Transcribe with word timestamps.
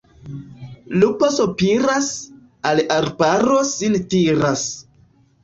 Lupo 1.01 1.29
sopiras, 1.35 2.07
al 2.71 2.83
arbaro 2.97 3.61
sin 3.75 4.01
tiras. 4.17 4.67